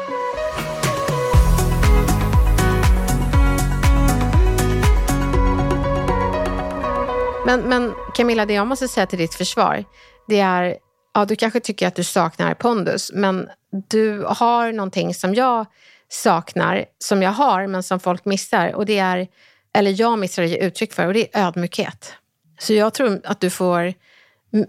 [7.47, 9.85] Men, men Camilla, det jag måste säga till ditt försvar,
[10.29, 10.77] det är,
[11.15, 13.49] ja du kanske tycker att du saknar pondus, men
[13.91, 15.67] du har någonting som jag
[16.13, 18.75] saknar, som jag har, men som folk missar.
[18.75, 19.29] Och det är,
[19.75, 22.15] eller jag missar att ge uttryck för, och det är ödmjukhet.
[22.59, 23.95] Så jag tror att du får,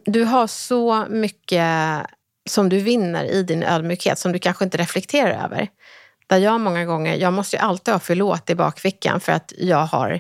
[0.06, 2.06] du har så mycket
[2.50, 5.68] som du vinner i din ödmjukhet som du kanske inte reflekterar över.
[6.28, 9.86] Där jag många gånger, jag måste ju alltid ha förlåt i bakfickan för att jag
[9.86, 10.20] har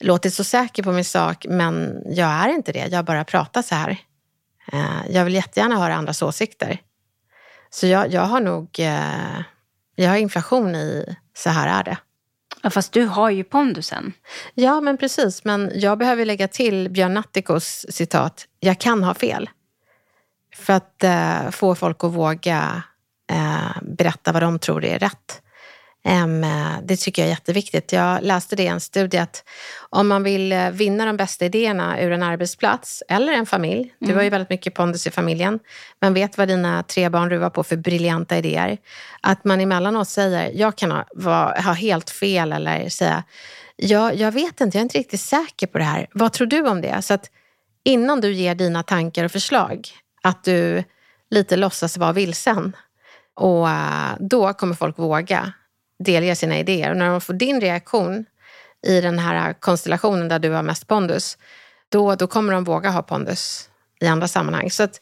[0.00, 2.86] låtit så säker på min sak, men jag är inte det.
[2.90, 3.96] Jag bara pratar så här.
[4.72, 6.78] Eh, jag vill jättegärna höra andras åsikter.
[7.70, 9.42] Så jag, jag har nog eh,
[10.02, 11.98] jag har inflation i så här är det.
[12.62, 14.12] Ja, fast du har ju pondusen.
[14.54, 15.44] Ja, men precis.
[15.44, 19.50] Men jag behöver lägga till Björn Natthikos citat, jag kan ha fel.
[20.56, 22.82] För att eh, få folk att våga
[23.30, 25.42] eh, berätta vad de tror är rätt.
[26.04, 26.46] Um,
[26.82, 27.92] det tycker jag är jätteviktigt.
[27.92, 29.44] Jag läste det i en studie att
[29.78, 33.92] om man vill eh, vinna de bästa idéerna ur en arbetsplats eller en familj, mm.
[33.98, 35.58] du har ju väldigt mycket pondus i familjen,
[36.02, 38.78] man vet vad dina tre barn ruvar på för briljanta idéer.
[39.20, 43.24] Att man emellanåt säger, jag kan ha, ha helt fel eller säga,
[43.76, 46.06] jag, jag vet inte, jag är inte riktigt säker på det här.
[46.12, 47.02] Vad tror du om det?
[47.02, 47.30] Så att
[47.84, 49.88] innan du ger dina tankar och förslag,
[50.22, 50.84] att du
[51.30, 52.76] lite låtsas vara vilsen.
[53.34, 55.52] Och uh, då kommer folk våga
[55.98, 56.90] delge sina idéer.
[56.90, 58.24] Och när de får din reaktion
[58.86, 61.38] i den här konstellationen där du har mest pondus,
[61.88, 63.68] då, då kommer de våga ha pondus
[64.00, 64.70] i andra sammanhang.
[64.70, 65.00] Så att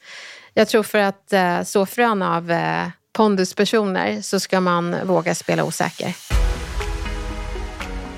[0.55, 5.65] jag tror för att eh, så frön av eh, ponduspersoner så ska man våga spela
[5.65, 6.17] osäker.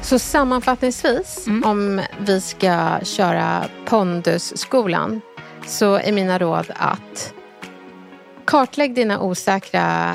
[0.03, 5.21] Så sammanfattningsvis, om vi ska köra Pondusskolan,
[5.67, 7.35] så är mina råd att
[8.45, 10.15] kartlägg dina osäkra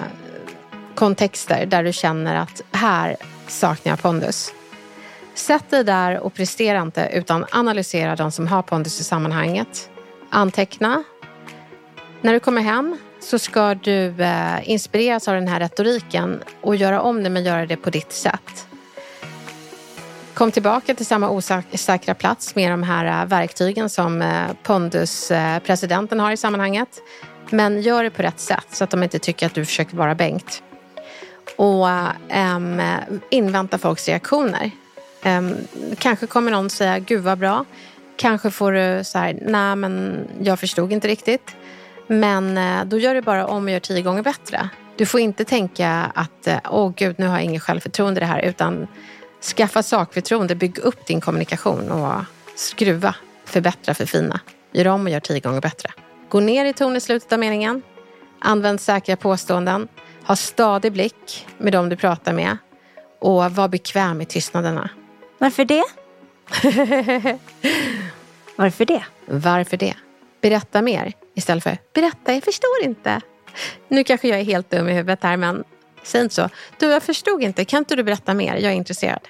[0.95, 3.15] kontexter där du känner att här
[3.47, 4.53] saknar jag pondus.
[5.33, 9.89] Sätt dig där och prestera inte utan analysera de som har pondus i sammanhanget.
[10.29, 11.03] Anteckna.
[12.21, 17.01] När du kommer hem så ska du eh, inspireras av den här retoriken och göra
[17.01, 18.67] om det men göra det på ditt sätt.
[20.33, 24.27] Kom tillbaka till samma osäkra plats med de här eh, verktygen som eh,
[24.63, 27.01] ponduspresidenten Pondus-presidenten har i sammanhanget.
[27.49, 30.15] Men gör det på rätt sätt så att de inte tycker att du försöker vara
[30.15, 30.63] Bengt.
[31.55, 31.87] Och
[32.55, 32.81] um,
[33.29, 34.71] invänta folks reaktioner.
[35.25, 35.55] Um,
[35.99, 37.65] kanske kommer någon säga, gud vad bra.
[38.15, 41.55] Kanske får du så här, nej men jag förstod inte riktigt.
[42.07, 44.69] Men uh, då gör du bara om och gör tio gånger bättre.
[44.95, 48.21] Du får inte tänka att, eh, åh oh, gud nu har jag ingen självförtroende i
[48.21, 48.41] det här.
[48.41, 48.87] Utan
[49.55, 52.21] skaffa sakförtroende, bygg upp din kommunikation och
[52.55, 54.39] skruva, förbättra, förfina.
[54.71, 55.91] Gör om och gör tio gånger bättre.
[56.29, 57.81] Gå ner i ton i slutet av meningen.
[58.39, 59.87] Använd säkra påståenden.
[60.27, 62.57] Ha stadig blick med dem du pratar med.
[63.19, 64.89] Och var bekväm i tystnaderna.
[65.37, 65.83] Varför det?
[68.55, 69.03] Varför det?
[69.25, 69.93] Varför det?
[70.41, 73.21] Berätta mer istället för berätta, jag förstår inte.
[73.87, 75.63] Nu kanske jag är helt dum i huvudet här men
[76.03, 76.49] säg inte så.
[76.79, 77.65] Du, jag förstod inte.
[77.65, 78.55] Kan inte du berätta mer?
[78.55, 79.27] Jag är intresserad.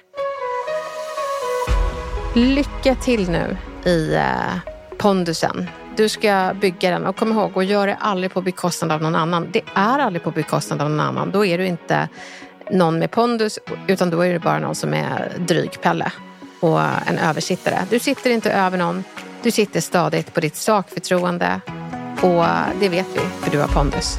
[2.34, 4.58] Lycka till nu i uh,
[4.98, 5.68] pondusen.
[5.96, 9.14] Du ska bygga den och kom ihåg, och gör det aldrig på bekostnad av någon
[9.14, 9.48] annan.
[9.52, 11.30] Det är aldrig på bekostnad av någon annan.
[11.30, 12.08] Då är du inte
[12.70, 16.12] någon med pondus utan då är det bara någon som är dryg Pelle
[16.60, 17.78] och en översittare.
[17.90, 19.04] Du sitter inte över någon.
[19.42, 21.60] Du sitter stadigt på ditt sakförtroende
[22.20, 22.44] och
[22.80, 24.18] det vet vi för du har pondus.